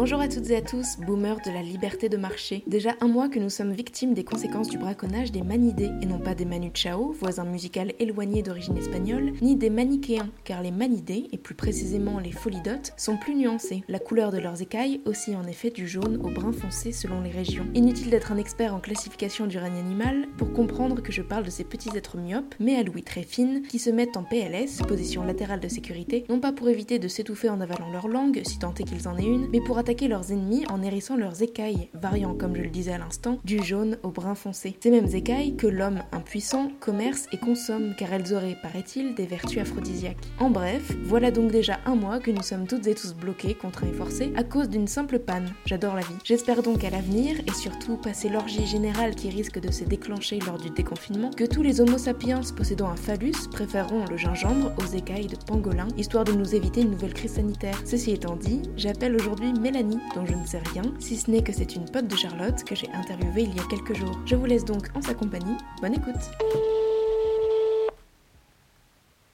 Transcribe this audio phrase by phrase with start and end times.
[0.00, 2.64] Bonjour à toutes et à tous, boomers de la liberté de marché.
[2.66, 6.18] Déjà un mois que nous sommes victimes des conséquences du braconnage des manidés, et non
[6.18, 11.28] pas des Manu Chao, voisins musical éloignés d'origine espagnole, ni des manichéens, car les manidés,
[11.32, 13.84] et plus précisément les folidotes, sont plus nuancés.
[13.88, 17.28] La couleur de leurs écailles aussi en effet du jaune au brun foncé selon les
[17.28, 17.66] régions.
[17.74, 21.50] Inutile d'être un expert en classification du règne animal pour comprendre que je parle de
[21.50, 25.24] ces petits êtres myopes, mais à louis très fines, qui se mettent en PLS, position
[25.24, 28.72] latérale de sécurité, non pas pour éviter de s'étouffer en avalant leur langue, si tant
[28.72, 32.34] est qu'ils en aient une, mais pour attaquer leurs ennemis en hérissant leurs écailles, variant,
[32.34, 34.76] comme je le disais à l'instant, du jaune au brun foncé.
[34.80, 39.58] Ces mêmes écailles que l'homme impuissant commerce et consomme, car elles auraient, paraît-il, des vertus
[39.58, 40.16] aphrodisiaques.
[40.38, 43.88] En bref, voilà donc déjà un mois que nous sommes toutes et tous bloqués, contraints
[43.88, 45.52] et forcés, à cause d'une simple panne.
[45.66, 46.14] J'adore la vie.
[46.24, 50.58] J'espère donc à l'avenir, et surtout passer l'orgie générale qui risque de se déclencher lors
[50.58, 55.26] du déconfinement, que tous les homo sapiens possédant un phallus préféreront le gingembre aux écailles
[55.26, 57.80] de pangolin, histoire de nous éviter une nouvelle crise sanitaire.
[57.84, 61.52] Ceci étant dit, j'appelle aujourd'hui Mélanie, dont je ne sais rien, si ce n'est que
[61.52, 64.18] c'est une pote de Charlotte que j'ai interviewée il y a quelques jours.
[64.26, 65.56] Je vous laisse donc en sa compagnie.
[65.80, 66.30] Bonne écoute.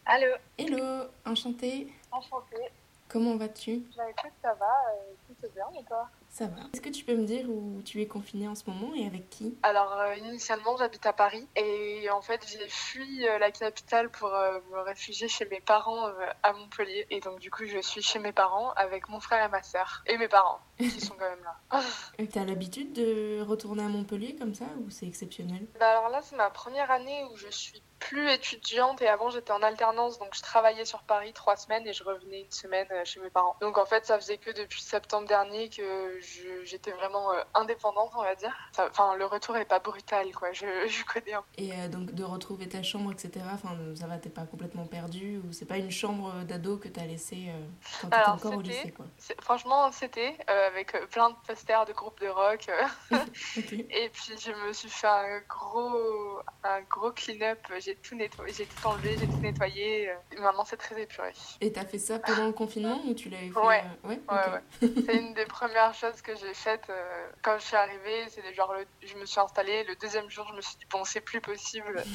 [0.07, 1.93] Allô Hello, enchantée.
[2.13, 2.71] Enchantée.
[3.09, 3.83] Comment vas-tu?
[3.97, 6.09] Bah écoute, ça va, euh, tout bien et toi?
[6.37, 6.65] Ça va.
[6.75, 9.31] Est-ce que tu peux me dire où tu es confinée en ce moment et avec
[9.31, 9.57] qui?
[9.63, 14.35] Alors euh, initialement j'habite à Paris et en fait j'ai fui euh, la capitale pour
[14.35, 16.11] euh, me réfugier chez mes parents
[16.43, 19.49] à Montpellier et donc du coup je suis chez mes parents avec mon frère et
[19.49, 21.83] ma sœur et mes parents qui sont quand même là.
[22.19, 25.67] Et T'as l'habitude de retourner à Montpellier comme ça ou c'est exceptionnel?
[25.81, 29.53] Bah alors là c'est ma première année où je suis plus étudiante et avant j'étais
[29.53, 33.05] en alternance donc je travaillais sur Paris trois semaines et je revenais une semaine euh,
[33.05, 33.57] chez mes parents.
[33.61, 36.19] Donc en fait ça faisait que depuis septembre dernier que
[36.65, 38.55] j'étais vraiment euh, indépendante on va dire.
[38.79, 42.25] Enfin le retour est pas brutal quoi, je, je connais un Et euh, donc de
[42.25, 43.45] retrouver ta chambre, etc.
[43.53, 47.05] Enfin, ça va, t'es pas complètement perdu ou c'est pas une chambre d'ado que t'as
[47.05, 47.67] laissée euh,
[48.01, 49.07] quand t'étais encore au lycée, quoi?
[49.41, 52.67] Franchement, c'était euh, avec plein de posters de groupes de rock.
[53.57, 57.59] et puis, je me suis fait un gros, un gros clean-up.
[57.79, 60.11] J'ai tout nettoyé, j'ai tout enlevé, j'ai tout nettoyé.
[60.11, 61.33] euh, et maintenant, c'est très épuré.
[61.61, 63.83] Et t'as fait ça pendant le confinement ou tu l'avais fait Ouais.
[64.05, 64.93] euh, Ouais, Ouais.
[65.07, 68.25] C'est une des premières choses que j'ai faites euh, quand je suis arrivée.
[68.29, 69.85] C'est genre, le- je me suis installée.
[69.85, 72.03] Le deuxième jour, je me suis dit, bon, c'est plus possible.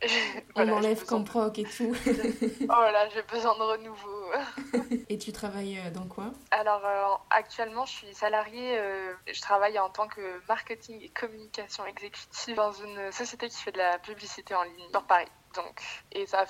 [0.02, 0.08] On
[0.56, 1.94] Voilà, j'ai enlève besoin comme proc et tout.
[2.64, 4.23] Oh là, j'ai besoin de renouveau.
[5.08, 6.32] et tu travailles euh, dans quoi?
[6.50, 8.78] Alors euh, actuellement, je suis salariée.
[8.78, 13.72] euh, je travaille en tant que marketing et communication exécutive dans une société qui fait
[13.72, 15.28] de la publicité en ligne sur Paris.
[15.54, 15.80] Donc,
[16.12, 16.44] et ça,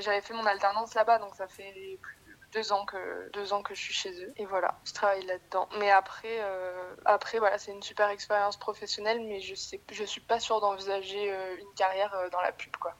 [0.00, 2.18] j'avais fait mon alternance là-bas, donc ça fait plus
[2.52, 4.32] deux ans que deux ans que je suis chez eux.
[4.36, 5.68] Et voilà, je travaille là-dedans.
[5.78, 10.20] Mais après, euh, après voilà, c'est une super expérience professionnelle, mais je sais, je suis
[10.20, 12.94] pas sûre d'envisager euh, une carrière euh, dans la pub, quoi.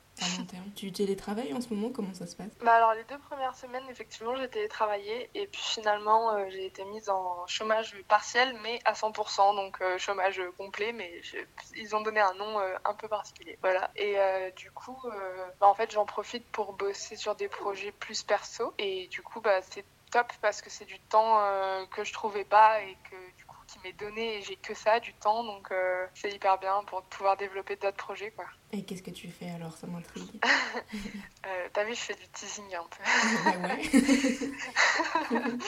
[0.75, 2.51] Tu télétravailles en ce moment Comment ça se passe?
[2.65, 6.85] Bah alors les deux premières semaines effectivement j'ai télétravaillé et puis finalement euh, j'ai été
[6.85, 11.21] mise en chômage partiel mais à 100% donc euh, chômage complet mais
[11.77, 13.59] ils ont donné un nom euh, un peu particulier.
[13.61, 13.91] Voilà.
[13.97, 14.17] Et
[14.57, 14.97] du coup
[15.61, 18.75] bah, en fait j'en profite pour bosser sur des projets plus perso.
[18.79, 21.39] Et du coup bah c'est top parce que c'est du temps
[21.91, 23.17] que je trouvais pas et que
[23.69, 27.03] qui m'est donné et j'ai que ça du temps donc euh, c'est hyper bien pour
[27.05, 28.47] pouvoir développer d'autres projets quoi.
[28.73, 30.43] Et qu'est-ce que tu fais alors Ça m'intrigue.
[31.47, 33.03] Euh, T'as vu je fais du teasing un peu.
[33.45, 33.83] bah ouais.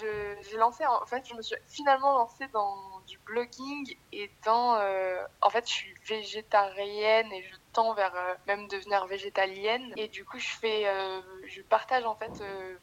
[0.00, 4.76] Je- J'ai lancé, en fait, je me suis finalement lancée dans du blogging et dans.
[4.76, 9.92] euh, en fait, je suis végétarienne et je tends vers euh, même devenir végétalienne.
[9.96, 10.86] Et du coup, je fais.
[10.86, 12.30] euh, je partage en fait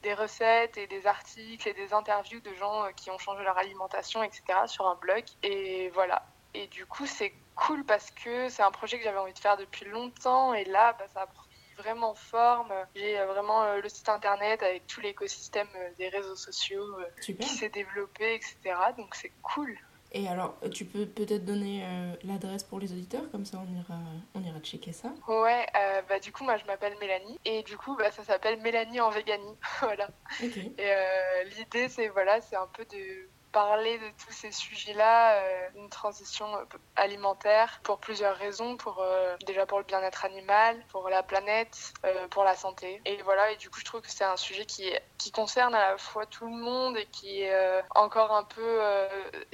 [0.01, 4.23] des recettes et des articles et des interviews de gens qui ont changé leur alimentation,
[4.23, 4.43] etc.
[4.67, 5.23] sur un blog.
[5.43, 6.25] Et voilà.
[6.53, 9.57] Et du coup, c'est cool parce que c'est un projet que j'avais envie de faire
[9.57, 11.47] depuis longtemps et là, bah, ça a pris
[11.77, 12.73] vraiment forme.
[12.95, 17.45] J'ai vraiment le site internet avec tout l'écosystème des réseaux sociaux Super.
[17.45, 18.57] qui s'est développé, etc.
[18.97, 19.77] Donc c'est cool.
[20.15, 23.99] Et alors, tu peux peut-être donner euh, l'adresse pour les auditeurs, comme ça on ira,
[24.34, 25.09] on ira checker ça.
[25.28, 28.61] Ouais, euh, bah du coup moi je m'appelle Mélanie et du coup bah ça s'appelle
[28.61, 29.57] Mélanie en véganie.
[29.81, 30.07] voilà.
[30.41, 30.55] Ok.
[30.55, 35.69] Et euh, l'idée c'est voilà, c'est un peu de parler de tous ces sujets-là, euh,
[35.78, 36.66] une transition euh,
[36.97, 41.93] alimentaire pour plusieurs raisons, pour euh, déjà pour le bien-être animal, pour la planète,
[42.31, 43.02] pour la santé.
[43.05, 45.91] Et voilà, et du coup je trouve que c'est un sujet qui qui concerne à
[45.91, 48.81] la fois tout le monde et qui est encore un peu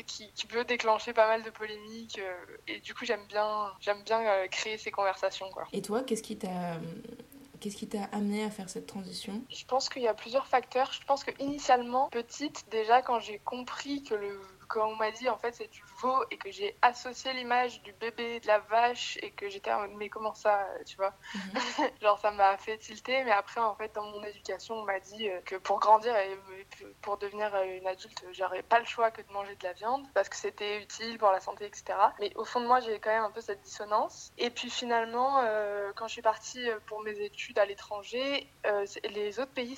[0.07, 2.19] qui, peut déclencher pas mal de polémiques.
[2.67, 5.65] et du coup j'aime bien j'aime bien créer ces conversations quoi.
[5.73, 6.79] Et toi, qu'est-ce qui t'a
[7.61, 10.91] qu'est-ce qui t'a amené à faire cette transition Je pense qu'il y a plusieurs facteurs.
[10.91, 15.27] Je pense que initialement, petite, déjà quand j'ai compris que le quand on m'a dit
[15.27, 19.17] en fait c'est du veau et que j'ai associé l'image du bébé, de la vache
[19.21, 21.13] et que j'étais en mode mais comment ça, tu vois?
[21.35, 21.51] Mhm.
[22.01, 25.29] Genre ça m'a fait tilter, mais après en fait dans mon éducation on m'a dit
[25.45, 26.37] que pour grandir et
[27.01, 30.29] pour devenir une adulte, j'aurais pas le choix que de manger de la viande parce
[30.29, 31.83] que c'était utile pour la santé, etc.
[32.19, 34.31] Mais au fond de moi j'ai quand même un peu cette dissonance.
[34.37, 35.41] Et puis finalement,
[35.95, 38.51] quand je suis partie pour mes études à l'étranger,
[39.03, 39.77] les autres pays,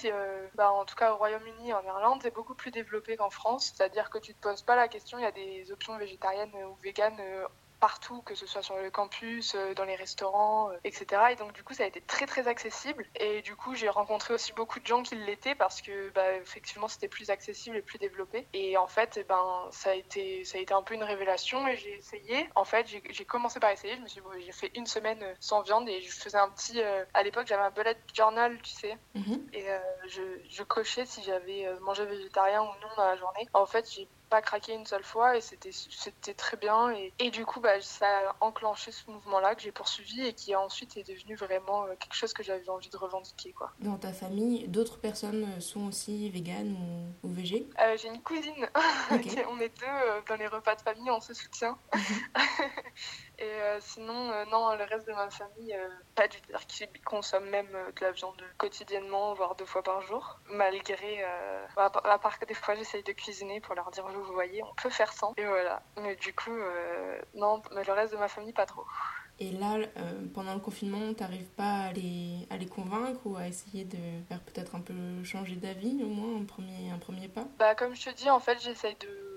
[0.55, 3.73] bah, en tout cas au Royaume-Uni, en Irlande, c'est beaucoup plus développé qu'en France.
[3.75, 6.75] C'est-à-dire que tu te poses pas la question, il y a des options végétariennes ou
[6.83, 7.45] véganes euh,
[7.79, 11.21] partout, que ce soit sur le campus, euh, dans les restaurants, euh, etc.
[11.31, 13.05] Et donc du coup, ça a été très très accessible.
[13.19, 16.87] Et du coup, j'ai rencontré aussi beaucoup de gens qui l'étaient parce que bah, effectivement,
[16.87, 18.47] c'était plus accessible et plus développé.
[18.53, 21.67] Et en fait, eh ben, ça a été ça a été un peu une révélation.
[21.67, 22.49] Et j'ai essayé.
[22.55, 23.97] En fait, j'ai commencé par essayer.
[23.97, 26.81] Je me suis j'ai fait une semaine sans viande et je faisais un petit.
[27.13, 28.97] à l'époque, j'avais un bullet journal, tu sais.
[29.15, 29.45] Mhm.
[29.51, 29.65] Et
[30.07, 33.45] je, je, cochais si j'avais mangé végétarien ou non dans la journée.
[33.53, 36.89] En fait, j'ai pas craqué une seule fois et c'était c'était très bien.
[36.89, 40.33] Et, et du coup bah, ça a enclenché ce mouvement là que j'ai poursuivi et
[40.33, 43.69] qui ensuite est devenu vraiment euh, quelque chose que j'avais envie de revendiquer quoi.
[43.77, 46.75] Dans ta famille, d'autres personnes euh, sont aussi véganes
[47.23, 47.69] ou, ou végé?
[47.79, 48.67] Euh, J'ai une cousine,
[49.11, 51.77] on est deux dans les repas de famille, on se soutient.
[53.39, 57.01] Et euh, sinon, euh, non, le reste de ma famille, euh, pas du tout, qui
[57.01, 60.39] consomme même de la viande quotidiennement, voire deux fois par jour.
[60.49, 61.25] Malgré,
[61.75, 64.73] bah, à part que des fois j'essaye de cuisiner pour leur dire, vous voyez, on
[64.75, 65.33] peut faire sans.
[65.37, 65.81] Et voilà.
[66.01, 66.55] Mais du coup,
[67.33, 68.85] non, mais le reste de ma famille, pas trop.
[69.39, 69.77] Et là,
[70.33, 73.97] pendant le confinement, t'arrives pas à les, à les convaincre ou à essayer de
[74.29, 77.45] faire peut-être un peu changer d'avis, au moins, un premier, un premier pas?
[77.57, 79.32] Bah, comme je te dis, en fait, j'essaye de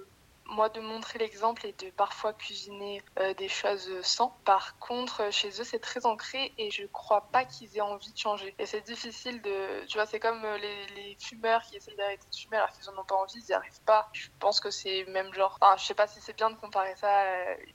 [0.48, 4.30] moi de montrer l'exemple et de parfois cuisiner euh, des choses sans.
[4.44, 8.12] Par contre, euh, chez eux, c'est très ancré et je crois pas qu'ils aient envie
[8.12, 8.54] de changer.
[8.58, 9.84] Et c'est difficile de.
[9.86, 12.88] Tu vois, c'est comme euh, les, les, fumeurs qui essayent d'arrêter de fumer alors qu'ils
[12.88, 14.08] en ont pas envie, ils n'y arrivent pas.
[14.12, 15.58] Je pense que c'est même genre.
[15.60, 17.24] Enfin, je sais pas si c'est bien de comparer ça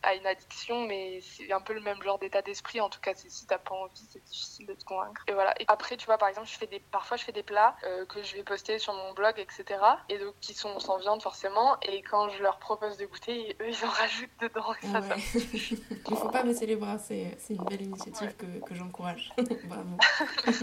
[0.03, 2.81] à une addiction, mais c'est un peu le même genre d'état d'esprit.
[2.81, 5.23] En tout cas, si t'as pas envie, c'est difficile de te convaincre.
[5.27, 5.53] Et voilà.
[5.59, 6.79] Et après, tu vois, par exemple, je fais des...
[6.79, 7.75] parfois, je fais des plats
[8.09, 9.79] que je vais poster sur mon blog, etc.
[10.09, 11.77] Et donc, qui sont sans viande forcément.
[11.81, 14.73] Et quand je leur propose de goûter et eux ils en rajoutent dedans.
[14.81, 15.01] Et ça,
[16.09, 19.33] Il faut pas baisser les bras, c'est une belle initiative que, que j'encourage.
[19.65, 19.97] Bravo.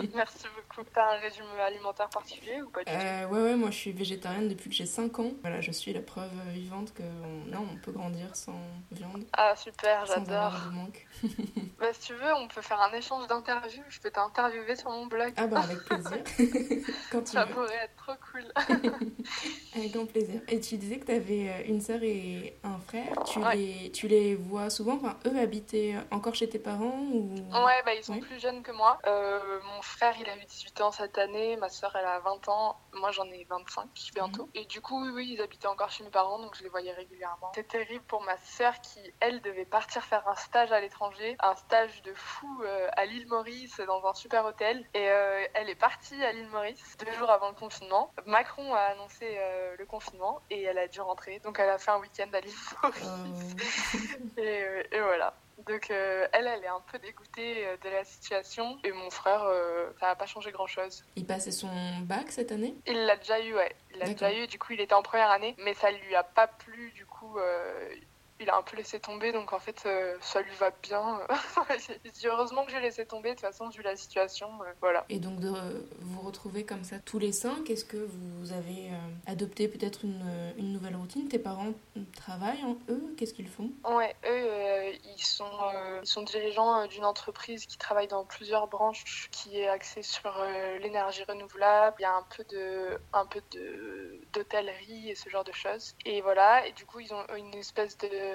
[0.15, 0.89] Merci beaucoup.
[0.95, 4.49] T'as un régime alimentaire particulier ou pas du euh, Ouais, ouais, moi je suis végétarienne
[4.49, 5.33] depuis que j'ai 5 ans.
[5.43, 8.59] Voilà, je suis la preuve vivante que non, on peut grandir sans
[8.93, 9.25] viande.
[9.33, 10.55] Ah super, j'adore.
[11.79, 13.83] bah, si tu veux, on peut faire un échange d'interviews.
[13.89, 15.33] Je peux t'interviewer sur mon blog.
[15.37, 16.19] Ah bah avec plaisir.
[17.11, 18.45] Quand tu ça pourrait être trop cool.
[19.75, 20.41] avec grand plaisir.
[20.49, 23.25] Et tu disais que tu avais euh, une sœur et un frère.
[23.25, 24.97] Tu, les, tu les vois souvent?
[24.97, 27.35] Enfin, Eux habitaient encore chez tes parents ou...
[27.53, 28.99] Ouais, bah, ils sont plus jeunes que moi.
[29.07, 31.57] Euh, mon frère, il a eu 18 ans cette année.
[31.57, 32.77] Ma soeur, elle a 20 ans.
[32.93, 34.45] Moi, j'en ai 25 bientôt.
[34.45, 34.51] Mhm.
[34.55, 36.93] Et du coup, oui, oui, ils habitaient encore chez mes parents, donc je les voyais
[36.93, 37.53] régulièrement.
[37.55, 41.37] C'est terrible pour ma soeur qui, elle, devait partir faire un stage à l'étranger.
[41.41, 44.85] Un stage de fou euh, à l'île Maurice, dans un super hôtel.
[44.93, 48.13] Et euh, elle est partie à l'île Maurice deux jours avant le confinement.
[48.27, 49.39] Macron a annoncé
[49.79, 51.39] le confinement et elle a dû rentrer.
[51.41, 52.55] Donc, elle a fait un week-end week
[52.85, 52.89] oh.
[54.39, 55.35] et, et, voilà.
[55.67, 58.79] Donc euh, elle, elle est un peu dégoûtée euh, de la situation.
[58.85, 61.05] Et mon frère, euh, ça n'a pas changé grand-chose.
[61.17, 61.69] Il passait son
[62.03, 62.77] bac cette année?
[62.87, 63.75] Il l'a déjà eu, ouais.
[63.93, 64.47] Il l'a déjà eu.
[64.47, 65.57] Du coup, il était en première année.
[65.59, 66.93] Mais ça lui a pas plu.
[66.93, 67.39] Du coup,
[68.41, 71.21] il a un peu laissé tomber, donc en fait, euh, ça lui va bien.
[72.05, 75.05] j'ai dit heureusement que j'ai laissé tomber, de toute façon, vu la situation, euh, voilà.
[75.09, 75.53] Et donc de
[76.01, 80.25] vous retrouver comme ça tous les cinq, est-ce que vous avez euh, adopté peut-être une,
[80.57, 81.29] une, nouvelle routine?
[81.29, 81.73] Tes parents
[82.15, 83.15] travaillent, en eux?
[83.17, 83.71] Qu'est-ce qu'ils font?
[83.85, 85.51] Ouais, eux, ils, sont,
[86.03, 90.45] ils sont dirigeants d'une entreprise qui travaille dans plusieurs branches, qui est axée sur
[90.81, 91.97] l'énergie renouvelable.
[91.99, 95.95] Il y a un peu de, un peu de d'hôtellerie et ce genre de choses.
[96.05, 98.28] Et voilà, et du coup, ils ont une espèce de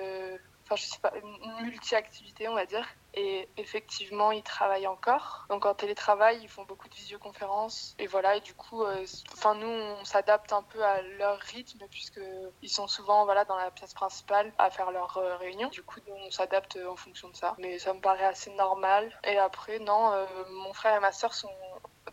[0.66, 2.88] enfin je sais pas, une multi-activité on va dire.
[3.16, 5.46] Et effectivement, ils travaillent encore.
[5.50, 7.96] Donc en télétravail, ils font beaucoup de visioconférences.
[8.00, 11.86] Et voilà, et du coup, euh, enfin nous, on s'adapte un peu à leur rythme
[11.92, 12.22] puisque
[12.64, 15.70] ils sont souvent voilà dans la pièce principale à faire leurs euh, réunions.
[15.70, 17.56] Du coup, nous, on s'adapte en fonction de ça.
[17.60, 19.12] Mais ça me paraît assez normal.
[19.24, 21.52] Et après, non, euh, mon frère et ma soeur sont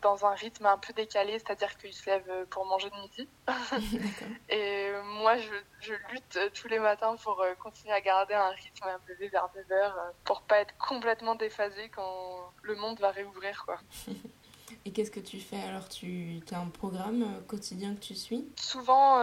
[0.03, 3.29] dans un rythme un peu décalé, c'est-à-dire qu'ils se lèvent pour manger de midi.
[4.49, 8.89] et moi, je, je, lutte tous les matins pour euh, continuer à garder un rythme
[8.89, 13.11] un peu vers 9 heures, euh, pour pas être complètement déphasé quand le monde va
[13.11, 13.65] réouvrir.
[13.65, 13.79] Quoi.
[14.85, 15.61] et qu'est-ce que tu fais?
[15.61, 18.49] Alors Tu as un programme quotidien que tu suis?
[18.57, 19.23] Souvent,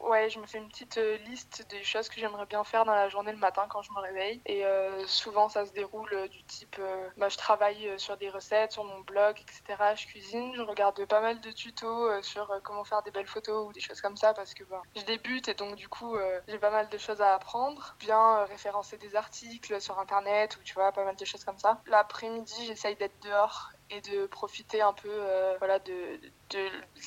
[0.00, 2.94] Ouais, je me fais une petite euh, liste des choses que j'aimerais bien faire dans
[2.94, 4.40] la journée le matin quand je me réveille.
[4.46, 8.30] Et euh, souvent, ça se déroule euh, du type euh, bah, je travaille sur des
[8.30, 9.94] recettes, sur mon blog, etc.
[9.96, 13.72] Je cuisine, je regarde pas mal de tutos sur comment faire des belles photos ou
[13.72, 16.16] des choses comme ça parce que bah, je débute et donc du coup,
[16.48, 17.94] j'ai pas mal de choses à apprendre.
[17.98, 21.80] Bien référencer des articles sur internet ou tu vois, pas mal de choses comme ça.
[21.86, 25.94] L'après-midi, j'essaye d'être dehors et de profiter un peu euh, voilà de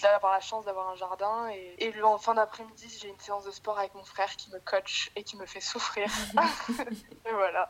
[0.01, 3.43] d'avoir la chance d'avoir un jardin et, et le- en fin d'après-midi j'ai une séance
[3.45, 6.07] de sport avec mon frère qui me coach et qui me fait souffrir
[7.25, 7.69] et voilà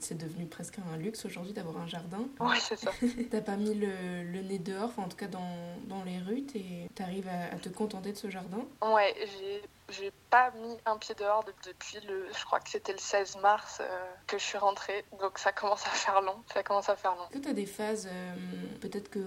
[0.00, 2.24] C'est devenu presque un luxe aujourd'hui d'avoir un jardin.
[2.40, 2.90] ouais c'est ça
[3.30, 6.88] T'as pas mis le, le nez dehors, en tout cas dans, dans les rues, et
[6.94, 8.64] t'arrives à, à te contenter de ce jardin?
[8.82, 12.92] ouais j'ai j'ai pas mis un pied dehors de- depuis le je crois que c'était
[12.92, 16.62] le 16 mars euh, que je suis rentrée donc ça commence à faire long ça
[16.62, 18.34] commence à faire long Est-ce que t'as des phases, euh,
[18.80, 19.20] peut-être que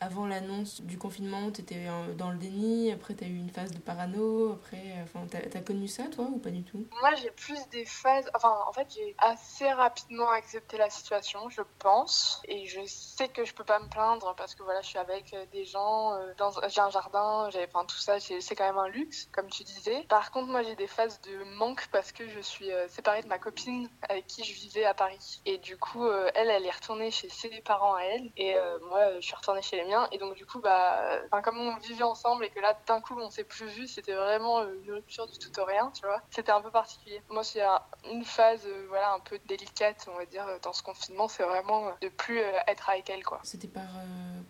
[0.00, 3.78] avant l'annonce du confinement, t'étais euh, dans le déni, après t'as eu une phase de
[3.78, 6.86] parano, après, enfin t'as connu ça toi ou pas du tout?
[7.00, 8.28] Moi, j'ai plus des phases.
[8.34, 12.42] Enfin, en fait, j'ai assez rapidement accepté la situation, je pense.
[12.46, 15.34] Et je sais que je peux pas me plaindre parce que voilà, je suis avec
[15.52, 16.50] des gens, euh, dans...
[16.68, 17.64] j'ai un jardin, j'ai...
[17.66, 20.03] Enfin, tout ça, c'est quand même un luxe, comme tu disais.
[20.08, 23.28] Par contre, moi, j'ai des phases de manque parce que je suis euh, séparée de
[23.28, 25.40] ma copine avec qui je vivais à Paris.
[25.46, 28.30] Et du coup, euh, elle, elle est retournée chez ses parents à elle.
[28.36, 30.08] Et euh, moi, je suis retournée chez les miens.
[30.12, 33.30] Et donc, du coup, bah, comme on vivait ensemble et que là, d'un coup, on
[33.30, 36.20] s'est plus vu, c'était vraiment une rupture du tout au rien, tu vois.
[36.30, 37.22] C'était un peu particulier.
[37.30, 41.28] Moi, c'est un- une phase, voilà, un peu délicate, on va dire, dans ce confinement,
[41.28, 43.40] c'est vraiment de plus être avec elle, quoi.
[43.42, 43.84] C'était par,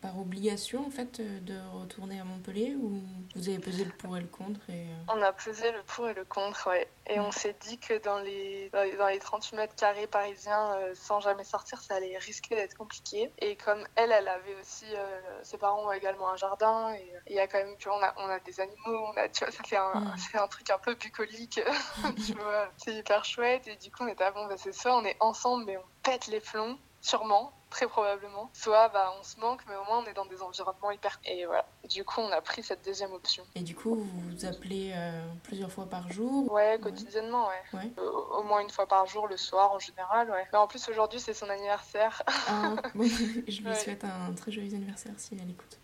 [0.00, 3.00] par obligation en fait de retourner à Montpellier ou
[3.34, 4.86] vous avez pesé le pour et le contre et...
[5.08, 6.88] On a pesé le pour et le contre, ouais.
[7.06, 10.74] Et on s'est dit que dans les, dans les, dans les 38 mètres carrés parisiens,
[10.76, 13.30] euh, sans jamais sortir, ça allait risquer d'être compliqué.
[13.38, 17.20] Et comme elle, elle avait aussi, euh, ses parents ont également un jardin, et euh,
[17.26, 19.28] il y a quand même, tu vois, on a, on a des animaux, on a,
[19.28, 20.16] tu vois, ça fait un, Mm.
[20.18, 21.60] c'est un truc un peu bucolique,
[22.26, 22.68] tu vois.
[22.76, 25.16] C'est hyper chouette, et du coup, on était, ah bon, bah, c'est soit on est
[25.20, 28.50] ensemble, mais on pète les plombs, sûrement, très probablement.
[28.52, 31.18] Soit, bah, on se manque, mais au moins, on est dans des environnements hyper...
[31.24, 31.66] Et voilà.
[31.90, 33.42] Du coup, on a pris cette deuxième option.
[33.56, 37.78] Et du coup, vous vous appelez euh, plusieurs fois par jour Ouais, quotidiennement, ouais.
[37.78, 37.90] Ouais.
[37.98, 40.46] Euh, au moins une fois par jour, le soir en général, ouais.
[40.52, 42.22] Mais en plus, aujourd'hui, c'est son anniversaire.
[42.48, 43.04] Ah, bon,
[43.48, 43.74] je lui Ouais.
[43.74, 45.78] souhaite un très joyeux anniversaire si elle écoute.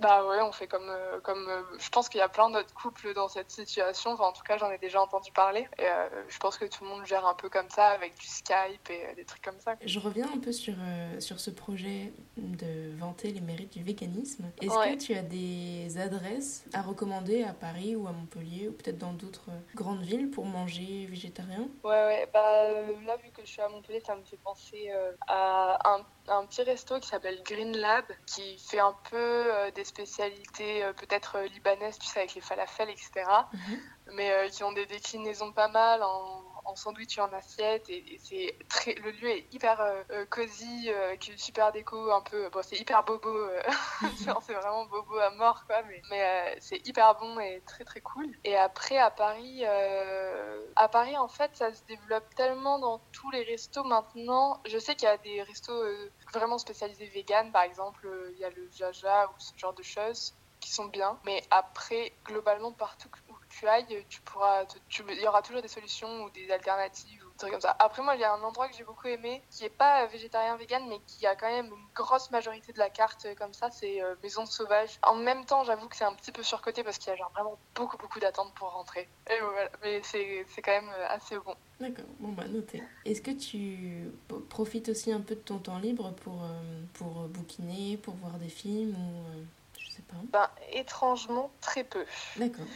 [0.00, 0.88] bah ouais, on fait comme.
[0.88, 4.12] euh, comme je pense qu'il y a plein d'autres couples dans cette situation.
[4.12, 5.66] Enfin, en tout cas, j'en ai déjà entendu parler.
[5.78, 5.86] Et
[6.28, 9.14] je pense que tout le monde gère un peu comme ça, avec du Skype et
[9.16, 9.74] des trucs comme ça.
[9.84, 14.50] Je reviens un peu sur, euh, sur ce projet de vanter les mérites du véganisme.
[14.60, 14.96] Est-ce Ouais.
[14.96, 19.12] que tu as des adresses à recommander à Paris ou à Montpellier ou peut-être dans
[19.12, 21.68] d'autres euh, grandes villes pour manger végétarien?
[21.82, 22.28] Ouais, ouais.
[22.32, 25.78] Bah euh, là, vu que je suis à Montpellier, ça me fait penser euh, à
[25.96, 30.84] un, un petit resto qui s'appelle Green Lab, qui fait un peu euh, des spécialités
[30.84, 33.10] euh, peut-être libanaises, tu sais, avec les falafels, etc.
[33.52, 33.78] Mhm.
[34.14, 37.88] mais euh, qui ont des déclinaisons pas mal en, en sandwich et en assiette.
[37.88, 42.22] Et, c'est très, le lieu est hyper euh, cosy, euh, avec une super déco, un
[42.22, 42.48] peu.
[42.50, 43.62] Bon, c'est hyper bobo, euh,
[44.42, 45.82] c'est vraiment bobo à mort, quoi.
[45.82, 48.28] Mais, mais euh, c'est hyper bon et très très cool.
[48.44, 53.30] Et après, à Paris, euh, à Paris, en fait, ça se développe tellement dans tous
[53.30, 54.60] les restos maintenant.
[54.66, 55.84] Je sais qu'il y a des restos
[56.32, 60.34] vraiment spécialisés vegan, par exemple, il y a le Jaja ou ce genre de choses
[60.64, 61.18] qui sont bien.
[61.24, 63.08] Mais après, globalement, partout
[63.58, 64.64] tu ailles, tu pourras,
[65.08, 67.76] il y aura toujours des solutions ou des alternatives ou des trucs comme ça.
[67.78, 70.56] Après, moi, il y a un endroit que j'ai beaucoup aimé, qui est pas végétarien
[70.56, 73.70] vegan, mais qui a quand même une grosse majorité de la carte euh, comme ça,
[73.70, 74.98] c'est euh, Maison Sauvage.
[75.02, 77.30] En même temps, j'avoue que c'est un petit peu surcoté parce qu'il y a genre
[77.32, 79.08] vraiment beaucoup, beaucoup d'attentes pour rentrer.
[79.30, 81.54] Et voilà, mais c'est quand même euh, assez bon.
[81.80, 82.82] D'accord, bon bah noté.
[83.04, 84.10] Est-ce que tu
[84.48, 88.48] profites aussi un peu de ton temps libre pour, euh, pour bouquiner, pour voir des
[88.48, 89.44] films ou euh,
[89.78, 90.16] je sais pas?
[90.24, 92.04] Ben, étrangement, très peu.
[92.36, 92.66] D'accord.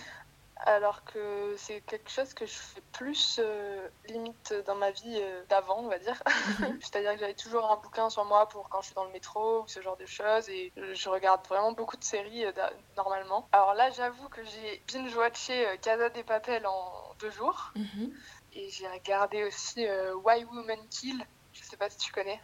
[0.66, 5.42] Alors que c'est quelque chose que je fais plus euh, limite dans ma vie euh,
[5.48, 6.20] d'avant, on va dire.
[6.80, 9.62] C'est-à-dire que j'avais toujours un bouquin sur moi pour quand je suis dans le métro
[9.62, 10.48] ou ce genre de choses.
[10.48, 12.52] Et je regarde vraiment beaucoup de séries euh,
[12.96, 13.48] normalement.
[13.52, 17.72] Alors là, j'avoue que j'ai binge-watché Casa des Papel en deux jours.
[17.76, 18.12] Mhm.
[18.54, 19.86] Et j'ai regardé aussi
[20.24, 21.24] Why Women Kill.
[21.52, 22.40] Je sais pas si tu connais.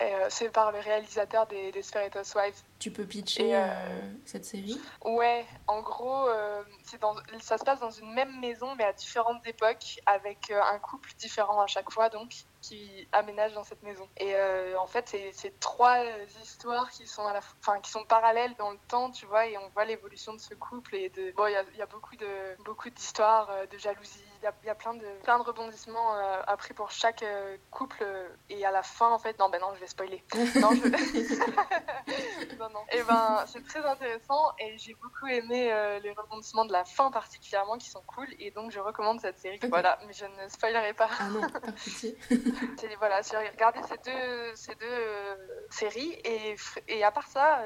[0.00, 2.62] Et, euh, c'est par le réalisateur des Desperate Housewives.
[2.78, 4.80] Tu peux pitcher Et, euh, euh, cette série?
[5.04, 8.92] Ouais, en gros, euh, c'est dans, ça se passe dans une même maison, mais à
[8.92, 14.08] différentes époques, avec un couple différent à chaque fois, donc, qui aménage dans cette maison.
[14.18, 14.34] Et
[14.76, 16.04] en fait, c'est c'est trois
[16.42, 19.46] histoires qui sont, à la, f- enfin, qui sont parallèles dans le temps, tu vois,
[19.46, 20.96] et on voit l'évolution de ce couple.
[20.96, 24.24] Et de, bon, il y a, il y a beaucoup de beaucoup d'histoires, de jalousie,
[24.42, 28.04] il y, a plein de, plein de rebondissements euh, appris pour chaque euh, couple.
[28.48, 30.22] et à la fin, en fait, non, ben non, je vais spoiler.
[30.34, 32.56] non, je...
[32.58, 32.80] non, non.
[32.92, 37.78] Et ben, c'est très intéressant et j'ai beaucoup aimé les rebondissements de la fin particulièrement
[37.78, 38.28] qui sont cool.
[38.38, 39.58] Et donc, je recommande cette série.
[39.68, 41.08] Voilà, mais je ne spoilerai pas.
[41.18, 41.60] Ah non, pas
[42.98, 46.56] voilà, j'ai regardé ces deux, ces deux séries et,
[46.88, 47.60] et à part ça,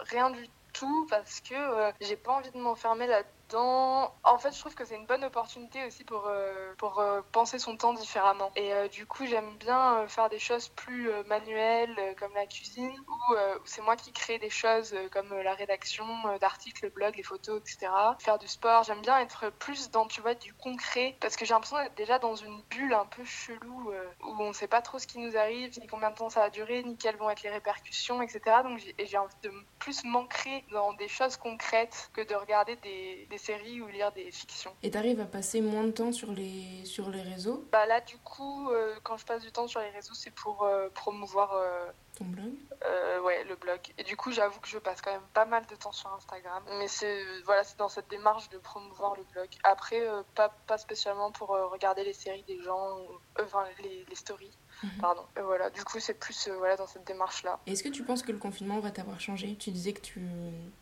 [0.00, 1.54] rien du tout parce que
[2.00, 5.84] j'ai pas envie de m'enfermer là en fait, je trouve que c'est une bonne opportunité
[5.84, 8.50] aussi pour, euh, pour euh, penser son temps différemment.
[8.56, 13.34] Et euh, du coup, j'aime bien faire des choses plus manuelles, comme la cuisine, ou
[13.64, 16.04] c'est moi qui crée des choses comme la rédaction
[16.40, 17.90] d'articles, blog, les photos, etc.
[18.18, 21.54] Faire du sport, j'aime bien être plus dans, tu vois, du concret, parce que j'ai
[21.54, 25.06] l'impression d'être déjà dans une bulle un peu chelou, où on sait pas trop ce
[25.06, 27.50] qui nous arrive, ni combien de temps ça va durer, ni quelles vont être les
[27.50, 28.40] répercussions, etc.
[28.62, 33.80] Donc j'ai envie de plus m'ancrer dans des choses concrètes que de regarder des séries
[33.82, 34.72] ou lire des fictions.
[34.82, 37.64] Et t'arrives à passer moins de temps sur les, sur les réseaux?
[37.72, 40.64] Bah là, du coup, euh, quand je passe du temps sur les réseaux, c'est pour
[40.64, 41.50] euh, promouvoir.
[42.14, 42.52] Euh, Ton blog
[43.24, 43.80] Ouais, le blog.
[43.96, 46.62] Et du coup, j'avoue que je passe quand même pas mal de temps sur Instagram.
[46.78, 49.48] Mais c'est voilà, c'est dans cette démarche de promouvoir le blog.
[49.62, 50.02] Après,
[50.34, 52.98] pas, pas spécialement pour regarder les séries des gens,
[53.40, 54.56] enfin les, les stories.
[54.82, 54.90] Mhm.
[55.00, 55.22] Pardon.
[55.36, 57.58] Et voilà, du coup, c'est plus euh, voilà, dans cette démarche-là.
[57.66, 59.56] Est-ce que tu penses que le confinement va t'avoir changé?
[59.56, 60.20] Tu disais que tu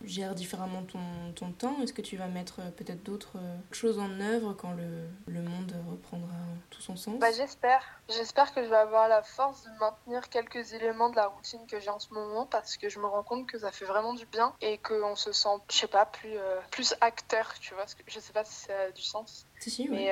[0.03, 1.77] gères différemment ton, ton temps.
[1.83, 5.43] Est-ce que tu vas mettre euh, peut-être d'autres euh, choses en œuvre quand le, le
[5.43, 6.35] monde reprendra
[6.71, 7.19] tout son sens?
[7.19, 7.83] Bah, J'espère.
[8.09, 11.81] J'espère que je vais avoir la force de maintenir quelques éléments de la routine que
[11.81, 14.27] j'ai en ce moment parce que je me rends compte que ça fait vraiment du
[14.27, 16.37] bien et qu'on se sent, je sais pas, plus,
[16.71, 17.85] plus acteur, tu vois.
[17.85, 19.47] Que je sais pas si ça a du sens.
[19.61, 20.11] Si, si, mais,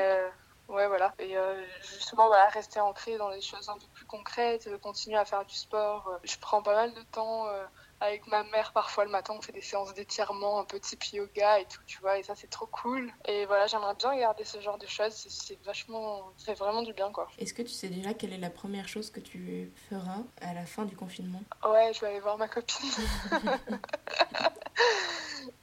[0.71, 1.13] Ouais, voilà.
[1.19, 5.17] Et euh, justement, voilà, rester ancré dans des choses un peu plus concrètes, euh, continuer
[5.17, 6.09] à faire du sport.
[6.09, 7.47] Euh, je prends pas mal de temps
[8.01, 8.73] avec ma mère.
[8.73, 11.99] Parfois, le matin, on fait des séances d'étirement, un peu type yoga et tout, tu
[12.01, 12.19] vois.
[12.19, 13.13] Et ça, c'est trop cool.
[13.27, 15.13] Et voilà, j'aimerais bien garder ce genre de choses.
[15.13, 17.29] C'est vachement, ça fait vraiment du bien, quoi.
[17.39, 20.67] Est-ce que tu sais déjà quelle est la première chose que tu feras à la
[20.67, 21.43] fin du confinement?
[21.65, 22.91] Ouais, je vais aller voir ma copine.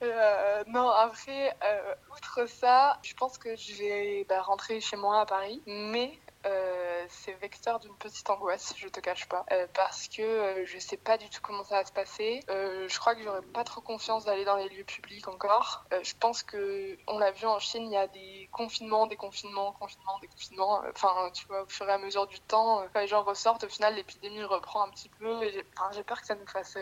[0.03, 5.22] Euh, non, après, euh, outre ça, je pense que je vais bah, rentrer chez moi
[5.22, 10.08] à Paris, mais euh, c'est vecteur d'une petite angoisse, je te cache pas, euh, parce
[10.08, 12.44] que euh, je sais pas du tout comment ça va se passer.
[12.48, 15.86] je crois que j'aurais pas trop confiance d'aller dans les lieux publics encore.
[16.01, 19.74] je pense que on l'a vu en Chine, il y a des confinements, des confinements,
[19.74, 20.82] confinements, des confinements.
[20.89, 23.70] Enfin, tu vois, au fur et à mesure du temps, quand les gens ressortent, au
[23.70, 25.40] final, l'épidémie reprend un petit peu.
[25.92, 26.77] J'ai peur que ça nous fasse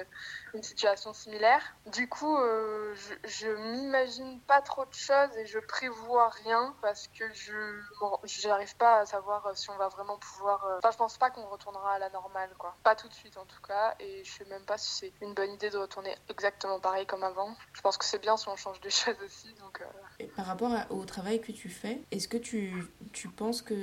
[0.54, 1.62] une situation similaire.
[1.88, 7.32] Du coup, je, je m'imagine pas trop de choses et je prévois rien parce que
[7.34, 7.82] je
[8.23, 10.65] j'arrive pas à savoir si on va vraiment pouvoir.
[10.65, 12.75] Euh, enfin, je pense pas qu'on retournera à la normale, quoi.
[12.83, 15.33] Pas tout de suite en tout cas, et je sais même pas si c'est une
[15.33, 17.55] bonne idée de retourner exactement pareil comme avant.
[17.73, 19.81] Je pense que c'est bien si on change des choses aussi, donc.
[19.81, 20.25] Euh.
[20.35, 23.73] Par rapport au travail que tu fais, est-ce que tu, tu penses que.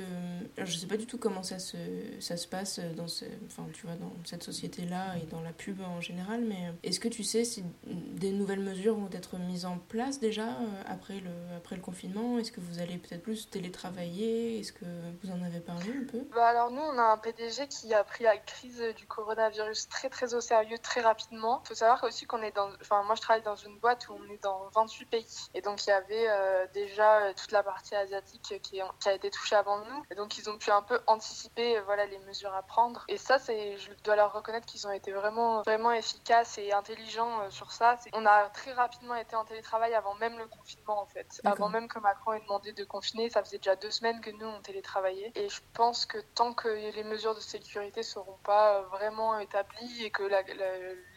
[0.57, 1.77] Alors, je sais pas du tout comment ça se,
[2.19, 3.05] ça se passe dans,
[3.47, 7.07] enfin, tu vois, dans cette société-là et dans la pub en général, mais est-ce que
[7.07, 11.31] tu sais si des nouvelles mesures vont être mises en place déjà euh, après le,
[11.57, 12.37] après le confinement?
[12.39, 14.59] Est-ce que vous allez peut-être plus télétravailler?
[14.59, 14.85] Est-ce que
[15.23, 18.03] vous en avez parlé un peu bah Alors nous, on a un PDG qui a
[18.03, 21.61] pris la crise du coronavirus très très au sérieux très rapidement.
[21.63, 22.69] Il faut savoir aussi qu'on est dans...
[22.81, 25.47] Enfin moi je travaille dans une boîte où on est dans 28 pays.
[25.53, 29.13] Et donc il y avait euh, déjà euh, toute la partie asiatique qui, qui, a
[29.13, 30.03] été touchée avant nous.
[30.11, 33.05] Et donc ils ont pu un peu anticiper euh, voilà, les mesures à prendre.
[33.07, 37.49] Et ça, c'est, je dois leur reconnaître qu'ils ont été vraiment, vraiment efficaces et intelligents
[37.49, 37.97] sur ça.
[38.13, 41.41] On a très rapidement été en télétravail avant même le confinement en fait.
[41.43, 44.45] Avant même que Macron ait demandé de confiner, ça faisait déjà deux semaines que nous
[44.45, 45.31] on télétravaillait.
[45.35, 50.03] Et je pense que tant que les mesures de sécurité ne seront pas vraiment établies
[50.03, 50.23] et que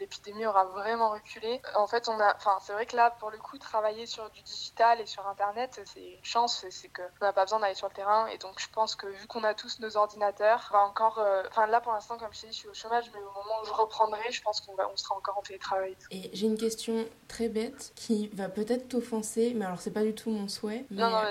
[0.01, 3.39] l'épidémie aura vraiment reculé, en fait, on a, enfin, c'est vrai que là, pour le
[3.39, 7.45] coup, travailler sur du digital et sur Internet, c'est une chance, c'est qu'on n'a pas
[7.45, 8.27] besoin d'aller sur le terrain.
[8.29, 11.67] Et donc, je pense que vu qu'on a tous nos ordinateurs, va encore, euh, enfin,
[11.67, 13.67] là, pour l'instant, comme je t'ai dit, je suis au chômage, mais au moment où
[13.67, 15.97] je reprendrai, je pense qu'on va, on sera encore en télétravail.
[16.11, 20.15] Et j'ai une question très bête qui va peut-être t'offenser, mais alors c'est pas du
[20.15, 20.85] tout mon souhait.
[20.91, 21.23] Non, non,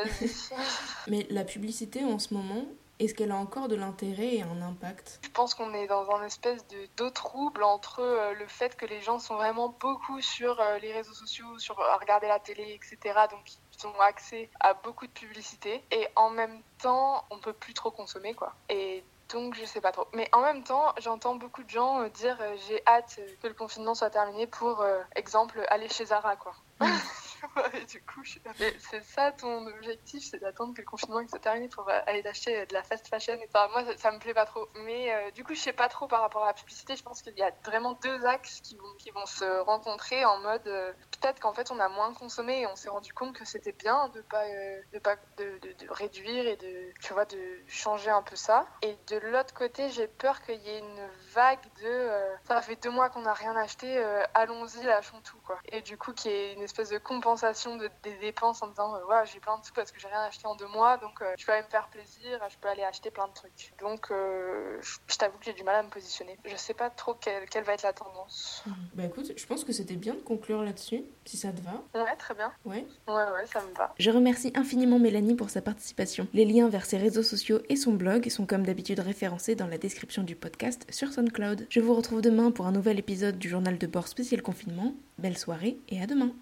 [1.08, 2.66] mais la publicité en ce moment,
[3.00, 5.20] est-ce qu'elle a encore de l'intérêt et un impact?
[5.24, 8.86] Je pense qu'on est dans un espèce de d'eau trouble entre euh, le fait que
[8.86, 12.64] les gens sont vraiment beaucoup sur euh, les réseaux sociaux, sur à regarder la télé,
[12.74, 13.20] etc.
[13.30, 13.42] Donc
[13.78, 17.92] ils ont accès à beaucoup de publicité et en même temps on peut plus trop
[17.92, 18.54] consommer quoi.
[18.70, 20.08] Et donc je sais pas trop.
[20.14, 23.96] Mais en même temps, j'entends beaucoup de gens euh, dire j'ai hâte que le confinement
[23.96, 26.54] soit terminé pour exemple aller chez Zara quoi.
[27.74, 28.40] et du coup, je...
[28.80, 32.74] c'est ça ton objectif, c'est d'attendre que le confinement se termine pour aller acheter de
[32.74, 33.34] la fast fashion.
[33.34, 34.68] Et moi, ça, me plaît pas trop.
[34.86, 36.96] Mais euh, du coup, je sais pas trop par rapport à la publicité.
[36.96, 40.40] Je pense qu'il y a vraiment deux axes qui vont, qui vont se rencontrer en
[40.40, 43.46] mode euh, peut-être qu'en fait, on a moins consommé et on s'est rendu compte que
[43.46, 47.60] c'était bien de pas, euh, de, pas de, de, réduire et de, tu vois, de
[47.68, 48.66] changer un peu ça.
[48.82, 52.10] Et de l'autre côté, j'ai peur qu'il y ait une vague de
[52.48, 53.98] ça fait deux mois qu'on n'a rien acheté,
[54.34, 55.38] allons-y, lâchons tout.
[55.46, 55.60] Quoi.
[55.70, 58.94] Et du coup, qu'il y ait une espèce de compensation de, des dépenses en disant
[59.08, 61.46] ouais, j'ai plein de sous parce que j'ai rien acheté en deux mois, donc je
[61.46, 63.74] peux aller me faire plaisir, je peux aller acheter plein de trucs.
[63.80, 66.38] Donc, euh, je t'avoue que j'ai du mal à me positionner.
[66.46, 68.64] Je sais pas trop quelle, quelle va être la tendance.
[68.66, 68.76] Mhm.
[68.94, 71.84] Bah écoute, je pense que c'était bien de conclure là-dessus, si ça te va.
[71.94, 72.52] Ouais, très bien.
[72.66, 72.86] Ouais.
[73.08, 73.94] Ouais, ouais, ça me va.
[73.98, 76.28] Je remercie infiniment Mélanie pour sa participation.
[76.34, 79.78] Les liens vers ses réseaux sociaux et son blog sont comme d'habitude référencés dans la
[79.78, 81.68] description du podcast sur SoundCloud.
[81.70, 84.94] Je vous retrouve demain pour un nouvel épisode du journal de bord spécial confinement.
[85.18, 86.32] Belle soirée et à demain.